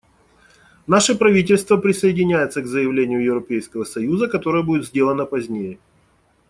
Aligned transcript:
Наше 0.87 1.13
правительство 1.13 1.77
присоединяется 1.77 2.63
к 2.63 2.65
заявлению 2.65 3.23
Европейского 3.23 3.83
союза, 3.83 4.27
которое 4.27 4.63
будет 4.63 4.85
сделано 4.87 5.27
позднее. 5.27 5.77